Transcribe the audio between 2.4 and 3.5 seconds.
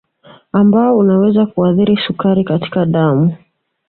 katika damu